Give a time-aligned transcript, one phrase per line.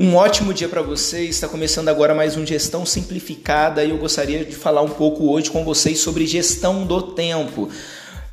[0.00, 1.30] Um ótimo dia para vocês.
[1.30, 5.50] Está começando agora mais um Gestão Simplificada e eu gostaria de falar um pouco hoje
[5.50, 7.68] com vocês sobre gestão do tempo.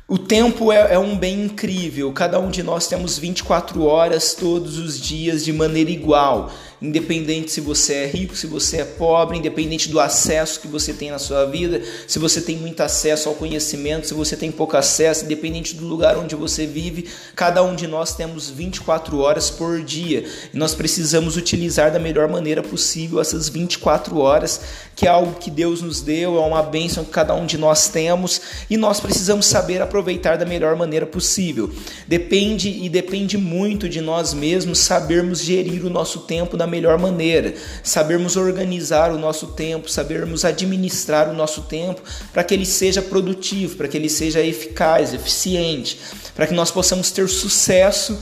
[0.06, 2.12] O tempo é, é, um bem incrível.
[2.12, 7.60] Cada um de nós temos 24 horas todos os dias de maneira igual independente se
[7.60, 11.44] você é rico, se você é pobre, independente do acesso que você tem na sua
[11.46, 15.86] vida, se você tem muito acesso ao conhecimento, se você tem pouco acesso, independente do
[15.86, 20.74] lugar onde você vive, cada um de nós temos 24 horas por dia e nós
[20.74, 24.60] precisamos utilizar da melhor maneira possível essas 24 horas,
[24.94, 27.88] que é algo que Deus nos deu, é uma bênção que cada um de nós
[27.88, 31.70] temos e nós precisamos saber aproveitar da melhor maneira possível.
[32.06, 36.98] Depende e depende muito de nós mesmos sabermos gerir o nosso tempo da da melhor
[36.98, 42.02] maneira, sabermos organizar o nosso tempo, sabermos administrar o nosso tempo
[42.32, 45.98] para que ele seja produtivo, para que ele seja eficaz, eficiente,
[46.34, 48.18] para que nós possamos ter sucesso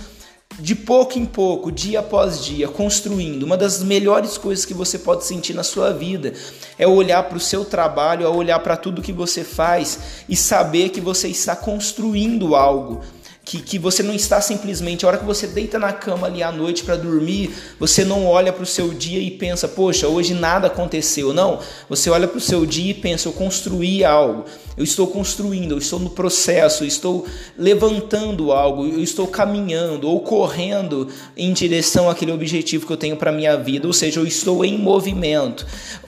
[0.59, 3.43] de pouco em pouco, dia após dia, construindo.
[3.43, 6.33] Uma das melhores coisas que você pode sentir na sua vida
[6.79, 10.91] é olhar para o seu trabalho, é olhar para tudo que você faz e saber
[10.91, 13.01] que você está construindo algo
[13.45, 16.51] que, que você não está simplesmente, a hora que você deita na cama ali à
[16.51, 20.69] noite para dormir, você não olha para o seu dia e pensa, poxa, hoje nada
[20.69, 21.35] aconteceu.
[21.35, 24.45] Não, você olha para o seu dia e pensa, eu construí algo,
[24.77, 27.27] eu estou construindo, eu estou no processo, eu estou
[27.59, 33.31] levantando algo, eu estou caminhando ou correndo em direção àquele objetivo que eu tenho para
[33.31, 35.67] minha vida, ou seja, eu estou em movimento.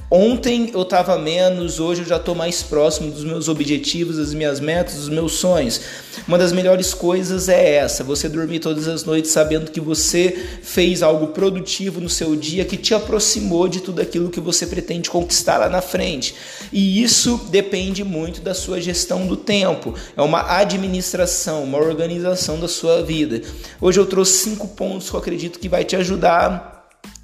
[0.09, 4.61] Ontem eu estava menos, hoje eu já estou mais próximo dos meus objetivos, das minhas
[4.61, 5.81] metas, dos meus sonhos.
[6.29, 10.31] Uma das melhores coisas é essa: você dormir todas as noites sabendo que você
[10.63, 15.11] fez algo produtivo no seu dia que te aproximou de tudo aquilo que você pretende
[15.11, 16.37] conquistar lá na frente.
[16.73, 22.69] E isso depende muito da sua gestão do tempo, é uma administração, uma organização da
[22.69, 23.43] sua vida.
[23.81, 26.76] Hoje eu trouxe cinco pontos que eu acredito que vai te ajudar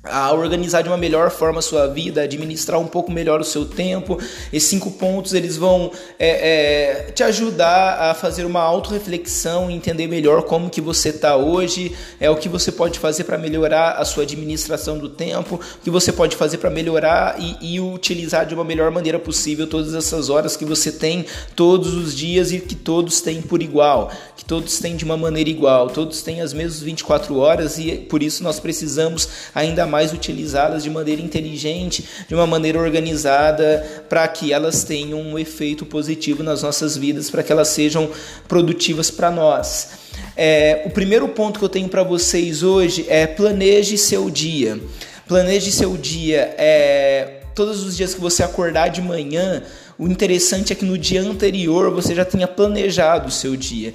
[0.04, 3.64] a organizar de uma melhor forma a sua vida, administrar um pouco melhor o seu
[3.64, 4.18] tempo.
[4.52, 10.08] Esses cinco pontos eles vão é, é, te ajudar a fazer uma autorreflexão e entender
[10.08, 14.04] melhor como que você está hoje, é o que você pode fazer para melhorar a
[14.04, 18.54] sua administração do tempo, o que você pode fazer para melhorar e, e, utilizar de
[18.54, 21.24] uma melhor maneira possível todas essas horas que você tem
[21.54, 25.48] todos os dias e que todos têm por igual, que todos têm de uma maneira
[25.48, 30.82] igual, todos têm as mesmas 24 horas e por isso nós precisamos ainda mais utilizá-las
[30.82, 36.62] de maneira inteligente, de uma maneira organizada, para que elas tenham um efeito positivo nas
[36.62, 38.10] nossas vidas, para que elas sejam
[38.48, 39.90] produtivas para nós.
[40.34, 44.80] É, o primeiro ponto que eu tenho para vocês hoje é planeje seu dia.
[45.28, 46.54] Planeje seu dia.
[46.56, 49.62] É, todos os dias que você acordar de manhã,
[49.98, 53.92] o interessante é que no dia anterior você já tenha planejado o seu dia.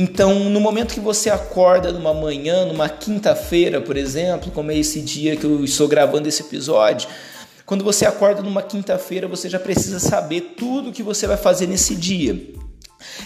[0.00, 5.00] Então, no momento que você acorda numa manhã, numa quinta-feira, por exemplo, como é esse
[5.00, 7.08] dia que eu estou gravando esse episódio,
[7.66, 11.66] quando você acorda numa quinta-feira, você já precisa saber tudo o que você vai fazer
[11.66, 12.40] nesse dia.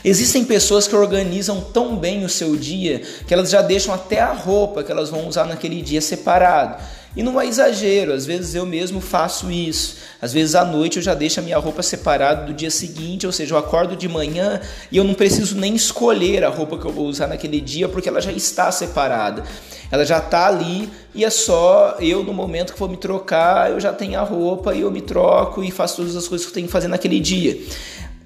[0.03, 4.33] Existem pessoas que organizam tão bem o seu dia que elas já deixam até a
[4.33, 6.83] roupa que elas vão usar naquele dia separado.
[7.15, 9.99] E não é exagero, às vezes eu mesmo faço isso.
[10.21, 13.33] Às vezes à noite eu já deixo a minha roupa separada do dia seguinte, ou
[13.33, 16.93] seja, eu acordo de manhã e eu não preciso nem escolher a roupa que eu
[16.93, 19.45] vou usar naquele dia, porque ela já está separada.
[19.91, 23.79] Ela já está ali e é só eu, no momento que vou me trocar, eu
[23.79, 26.55] já tenho a roupa e eu me troco e faço todas as coisas que eu
[26.55, 27.59] tenho que fazer naquele dia.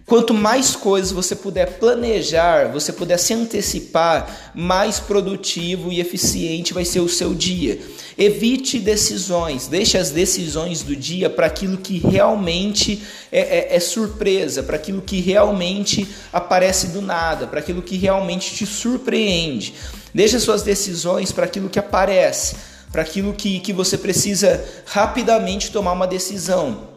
[0.06, 6.84] Quanto mais coisas você puder planejar, você puder se antecipar, mais produtivo e eficiente vai
[6.84, 7.80] ser o seu dia.
[8.16, 13.02] Evite decisões, deixe as decisões do dia para aquilo que realmente
[13.32, 18.54] é, é, é surpresa, para aquilo que realmente aparece do nada, para aquilo que realmente
[18.54, 19.74] te surpreende.
[20.14, 22.54] Deixe as suas decisões para aquilo que aparece,
[22.92, 26.95] para aquilo que, que você precisa rapidamente tomar uma decisão.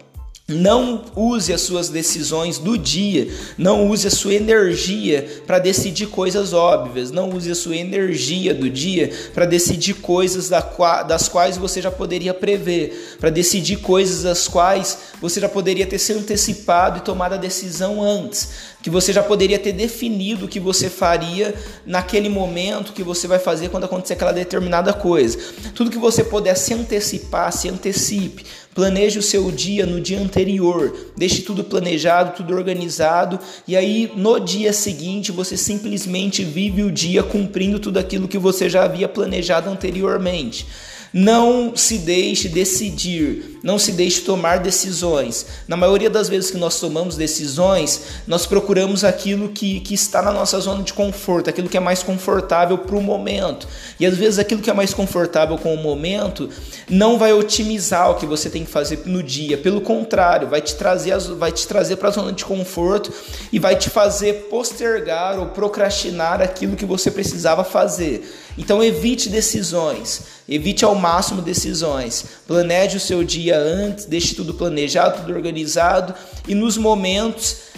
[0.49, 6.53] Não use as suas decisões do dia, não use a sua energia para decidir coisas
[6.53, 11.91] óbvias, não use a sua energia do dia para decidir coisas das quais você já
[11.91, 17.33] poderia prever, para decidir coisas das quais você já poderia ter se antecipado e tomado
[17.33, 18.49] a decisão antes,
[18.81, 21.53] que você já poderia ter definido o que você faria
[21.85, 25.37] naquele momento que você vai fazer quando acontecer aquela determinada coisa.
[25.75, 28.45] Tudo que você puder se antecipar, se antecipe.
[28.73, 34.39] Planeje o seu dia no dia anterior, deixe tudo planejado, tudo organizado, e aí no
[34.39, 39.69] dia seguinte você simplesmente vive o dia cumprindo tudo aquilo que você já havia planejado
[39.69, 40.67] anteriormente.
[41.11, 45.45] Não se deixe decidir, não se deixe tomar decisões.
[45.67, 50.31] Na maioria das vezes que nós tomamos decisões, nós procuramos aquilo que, que está na
[50.31, 53.67] nossa zona de conforto, aquilo que é mais confortável para o momento.
[53.99, 56.49] E às vezes aquilo que é mais confortável com o momento
[56.87, 59.57] não vai otimizar o que você tem que fazer no dia.
[59.57, 63.11] Pelo contrário, vai te trazer, vai te trazer para a zona de conforto
[63.51, 68.23] e vai te fazer postergar ou procrastinar aquilo que você precisava fazer.
[68.57, 72.25] Então evite decisões, evite ao máximo decisões.
[72.45, 76.13] Planeje o seu dia antes, deixe tudo planejado, tudo organizado
[76.47, 77.69] e nos momentos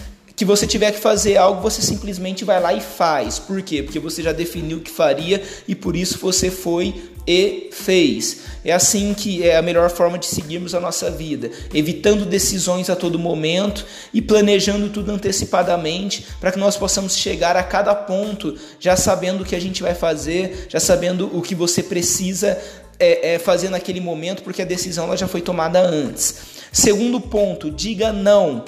[0.41, 3.37] que você tiver que fazer algo, você simplesmente vai lá e faz.
[3.37, 3.83] Por quê?
[3.83, 8.41] Porque você já definiu o que faria e por isso você foi e fez.
[8.65, 12.95] É assim que é a melhor forma de seguirmos a nossa vida, evitando decisões a
[12.95, 18.95] todo momento e planejando tudo antecipadamente para que nós possamos chegar a cada ponto já
[18.95, 22.57] sabendo o que a gente vai fazer, já sabendo o que você precisa
[23.01, 26.35] é, é, fazer naquele momento, porque a decisão ela já foi tomada antes.
[26.71, 28.63] Segundo ponto, diga não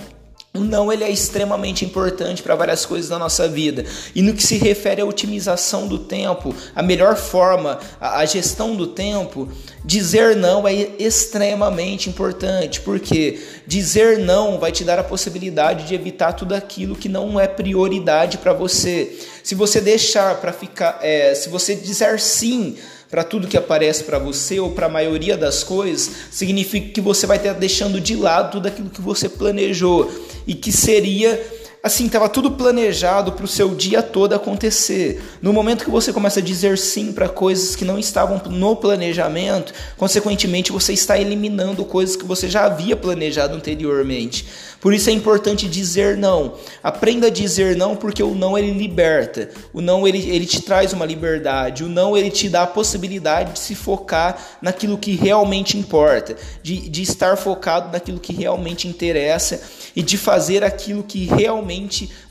[0.55, 3.83] o não ele é extremamente importante para várias coisas na nossa vida.
[4.13, 8.75] E no que se refere à otimização do tempo, a melhor forma, a, a gestão
[8.75, 9.49] do tempo,
[9.83, 16.33] dizer não é extremamente importante, porque dizer não vai te dar a possibilidade de evitar
[16.33, 19.11] tudo aquilo que não é prioridade para você.
[19.43, 22.77] Se você deixar para ficar, é, se você dizer sim
[23.13, 27.27] para tudo que aparece para você ou para a maioria das coisas, significa que você
[27.27, 30.11] vai estar deixando de lado tudo aquilo que você planejou
[30.47, 31.39] e que seria
[31.85, 35.21] assim, estava tudo planejado para o seu dia todo acontecer.
[35.41, 39.73] No momento que você começa a dizer sim para coisas que não estavam no planejamento,
[39.97, 44.47] consequentemente você está eliminando coisas que você já havia planejado anteriormente.
[44.79, 46.53] Por isso é importante dizer não.
[46.81, 49.49] Aprenda a dizer não porque o não ele liberta.
[49.73, 51.83] O não ele, ele te traz uma liberdade.
[51.83, 56.89] O não ele te dá a possibilidade de se focar naquilo que realmente importa, de,
[56.89, 59.61] de estar focado naquilo que realmente interessa
[59.93, 61.72] e de fazer aquilo que realmente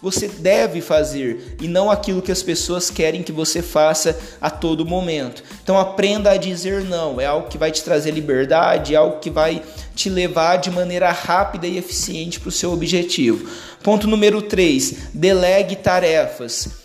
[0.00, 4.86] você deve fazer e não aquilo que as pessoas querem que você faça a todo
[4.86, 5.42] momento.
[5.62, 7.20] Então aprenda a dizer não.
[7.20, 9.62] É algo que vai te trazer liberdade, é algo que vai
[9.94, 13.48] te levar de maneira rápida e eficiente para o seu objetivo.
[13.82, 16.81] Ponto número 3: delegue tarefas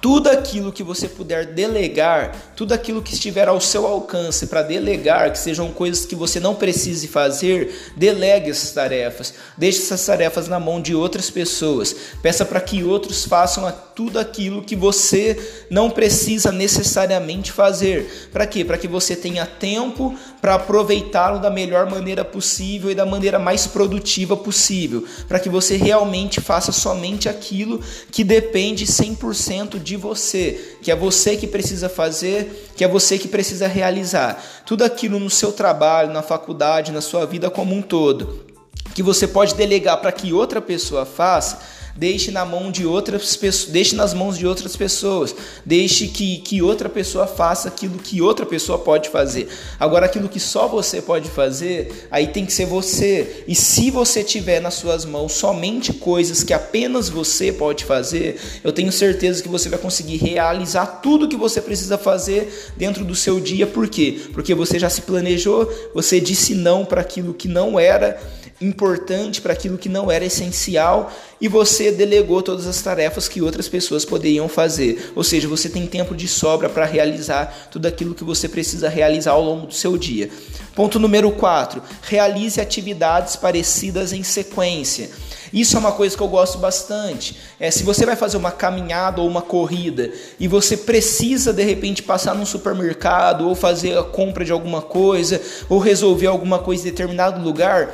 [0.00, 5.30] tudo aquilo que você puder delegar, tudo aquilo que estiver ao seu alcance para delegar,
[5.30, 9.34] que sejam coisas que você não precise fazer, delegue essas tarefas.
[9.56, 11.94] Deixe essas tarefas na mão de outras pessoas.
[12.22, 13.66] Peça para que outros façam
[14.00, 15.38] tudo aquilo que você
[15.68, 18.30] não precisa necessariamente fazer.
[18.32, 18.64] Para quê?
[18.64, 23.66] Para que você tenha tempo para aproveitá-lo da melhor maneira possível e da maneira mais
[23.66, 25.04] produtiva possível.
[25.28, 27.78] Para que você realmente faça somente aquilo
[28.10, 33.28] que depende 100% de você, que é você que precisa fazer, que é você que
[33.28, 34.42] precisa realizar.
[34.64, 38.46] Tudo aquilo no seu trabalho, na faculdade, na sua vida como um todo,
[38.94, 43.72] que você pode delegar para que outra pessoa faça deixe na mão de outras pessoas,
[43.72, 45.34] deixe nas mãos de outras pessoas,
[45.64, 49.48] deixe que, que outra pessoa faça aquilo que outra pessoa pode fazer.
[49.78, 53.44] Agora, aquilo que só você pode fazer, aí tem que ser você.
[53.46, 58.72] E se você tiver nas suas mãos somente coisas que apenas você pode fazer, eu
[58.72, 63.40] tenho certeza que você vai conseguir realizar tudo que você precisa fazer dentro do seu
[63.40, 63.66] dia.
[63.66, 64.20] Por quê?
[64.32, 68.18] Porque você já se planejou, você disse não para aquilo que não era
[68.60, 71.10] importante para aquilo que não era essencial
[71.40, 75.12] e você delegou todas as tarefas que outras pessoas poderiam fazer.
[75.16, 79.32] Ou seja, você tem tempo de sobra para realizar tudo aquilo que você precisa realizar
[79.32, 80.28] ao longo do seu dia.
[80.74, 85.10] Ponto número 4: realize atividades parecidas em sequência.
[85.52, 87.36] Isso é uma coisa que eu gosto bastante.
[87.58, 92.02] É, se você vai fazer uma caminhada ou uma corrida e você precisa de repente
[92.02, 96.90] passar num supermercado ou fazer a compra de alguma coisa ou resolver alguma coisa em
[96.90, 97.92] determinado lugar,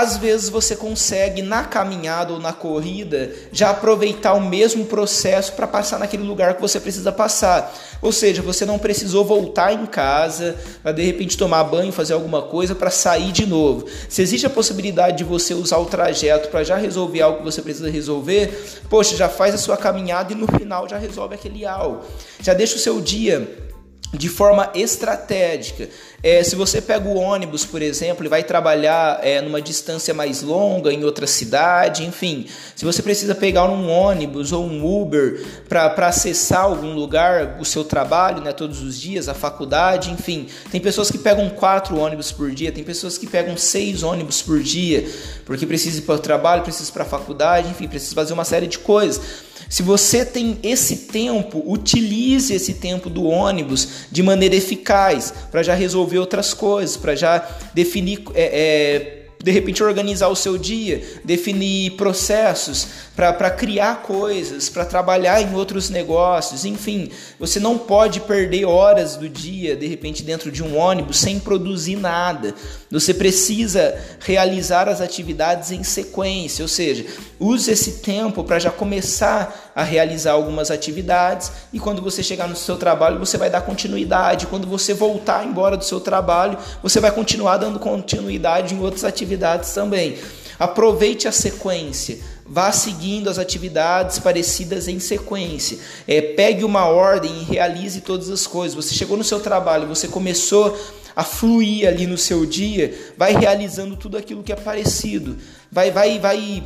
[0.00, 5.66] às vezes você consegue na caminhada ou na corrida já aproveitar o mesmo processo para
[5.66, 7.74] passar naquele lugar que você precisa passar.
[8.02, 12.42] Ou seja, você não precisou voltar em casa para de repente tomar banho, fazer alguma
[12.42, 13.86] coisa para sair de novo.
[14.06, 17.62] Se existe a possibilidade de você usar o trajeto para já resolver algo que você
[17.62, 22.04] precisa resolver, poxa, já faz a sua caminhada e no final já resolve aquele algo.
[22.42, 23.65] Já deixa o seu dia
[24.12, 25.88] de forma estratégica.
[26.22, 30.42] É, se você pega o ônibus, por exemplo, e vai trabalhar é, numa distância mais
[30.42, 36.08] longa em outra cidade, enfim, se você precisa pegar um ônibus ou um Uber para
[36.08, 41.10] acessar algum lugar, o seu trabalho, né, todos os dias, a faculdade, enfim, tem pessoas
[41.10, 45.08] que pegam quatro ônibus por dia, tem pessoas que pegam seis ônibus por dia,
[45.44, 48.66] porque precisa ir para o trabalho, precisa para a faculdade, enfim, precisa fazer uma série
[48.66, 49.20] de coisas.
[49.68, 55.74] Se você tem esse tempo, utilize esse tempo do ônibus de maneira eficaz para já
[55.74, 61.92] resolver outras coisas, para já definir é, é, de repente organizar o seu dia, definir
[61.92, 69.16] processos para criar coisas, para trabalhar em outros negócios, enfim, você não pode perder horas
[69.16, 72.54] do dia, de repente, dentro de um ônibus sem produzir nada.
[72.90, 77.06] Você precisa realizar as atividades em sequência, ou seja,
[77.38, 82.56] use esse tempo para já começar a realizar algumas atividades e quando você chegar no
[82.56, 84.46] seu trabalho, você vai dar continuidade.
[84.46, 89.74] Quando você voltar embora do seu trabalho, você vai continuar dando continuidade em outras atividades
[89.74, 90.16] também.
[90.58, 95.78] Aproveite a sequência, vá seguindo as atividades parecidas em sequência.
[96.08, 98.74] É, pegue uma ordem e realize todas as coisas.
[98.74, 100.74] Você chegou no seu trabalho, você começou
[101.14, 105.36] a fluir ali no seu dia, vai realizando tudo aquilo que é parecido.
[105.70, 106.62] Vai, vai, vai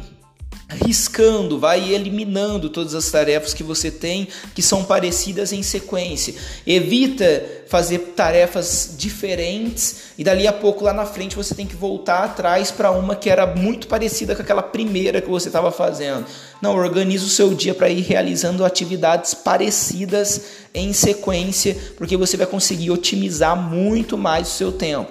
[0.70, 6.34] riscando, vai eliminando todas as tarefas que você tem que são parecidas em sequência.
[6.66, 12.24] Evita fazer tarefas diferentes e dali a pouco lá na frente você tem que voltar
[12.24, 16.26] atrás para uma que era muito parecida com aquela primeira que você estava fazendo.
[16.60, 20.42] Não, organize o seu dia para ir realizando atividades parecidas
[20.74, 25.10] em sequência, porque você vai conseguir otimizar muito mais o seu tempo.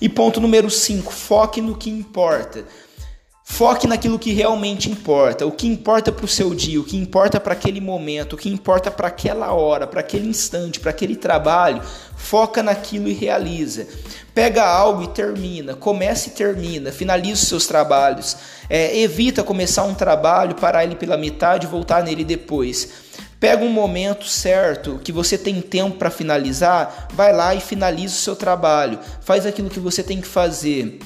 [0.00, 2.64] E ponto número 5, foque no que importa.
[3.52, 7.38] Foque naquilo que realmente importa, o que importa para o seu dia, o que importa
[7.38, 11.82] para aquele momento, o que importa para aquela hora, para aquele instante, para aquele trabalho.
[12.16, 13.86] Foca naquilo e realiza.
[14.32, 18.34] Pega algo e termina, comece e termina, finalize os seus trabalhos.
[18.66, 22.88] É, evita começar um trabalho, parar ele pela metade e voltar nele depois.
[23.38, 28.18] Pega um momento certo que você tem tempo para finalizar, vai lá e finaliza o
[28.18, 28.98] seu trabalho.
[29.20, 31.00] Faz aquilo que você tem que fazer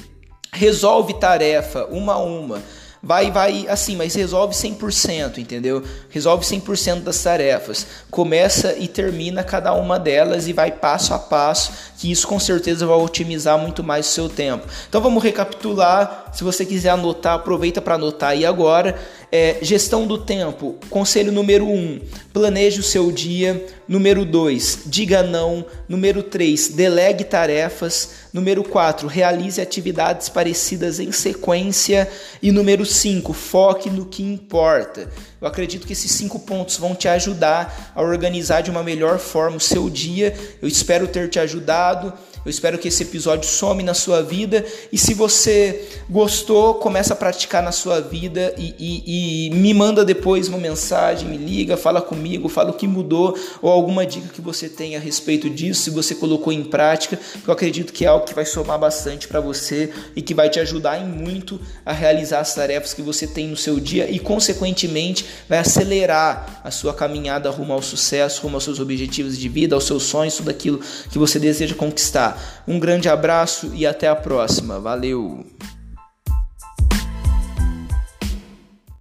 [0.54, 2.62] resolve tarefa uma a uma.
[3.02, 5.82] Vai, vai, assim, mas resolve 100%, entendeu?
[6.08, 7.86] Resolve 100% das tarefas.
[8.10, 12.86] Começa e termina cada uma delas e vai passo a passo, que isso com certeza
[12.86, 14.66] vai otimizar muito mais o seu tempo.
[14.88, 16.23] Então vamos recapitular.
[16.34, 18.98] Se você quiser anotar, aproveita para anotar aí agora.
[19.30, 22.00] É, gestão do tempo, conselho número 1, um,
[22.32, 23.66] planeje o seu dia.
[23.86, 25.64] Número 2, diga não.
[25.88, 28.10] Número 3, delegue tarefas.
[28.32, 32.10] Número 4, realize atividades parecidas em sequência.
[32.42, 35.08] E número 5, foque no que importa.
[35.40, 39.56] Eu acredito que esses cinco pontos vão te ajudar a organizar de uma melhor forma
[39.56, 40.34] o seu dia.
[40.60, 42.12] Eu espero ter te ajudado.
[42.44, 47.16] Eu espero que esse episódio some na sua vida e se você gostou, começa a
[47.16, 52.02] praticar na sua vida e, e, e, me manda depois uma mensagem, me liga, fala
[52.02, 55.90] comigo, fala o que mudou ou alguma dica que você tem a respeito disso, se
[55.90, 57.18] você colocou em prática.
[57.46, 60.60] Eu acredito que é algo que vai somar bastante para você e que vai te
[60.60, 65.24] ajudar em muito a realizar as tarefas que você tem no seu dia e, consequentemente,
[65.48, 69.84] vai acelerar a sua caminhada rumo ao sucesso, rumo aos seus objetivos de vida, aos
[69.84, 70.78] seus sonhos, tudo aquilo
[71.10, 72.33] que você deseja conquistar.
[72.66, 74.78] Um grande abraço e até a próxima.
[74.78, 75.44] Valeu!